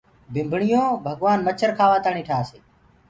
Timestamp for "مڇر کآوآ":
1.45-1.97